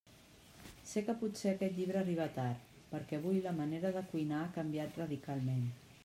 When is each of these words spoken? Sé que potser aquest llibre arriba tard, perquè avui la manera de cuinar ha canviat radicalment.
Sé 0.91 1.01
que 1.09 1.13
potser 1.17 1.51
aquest 1.51 1.75
llibre 1.81 1.99
arriba 1.99 2.25
tard, 2.37 2.63
perquè 2.93 3.19
avui 3.19 3.41
la 3.43 3.53
manera 3.59 3.91
de 3.99 4.03
cuinar 4.15 4.39
ha 4.47 4.51
canviat 4.57 4.97
radicalment. 5.03 5.63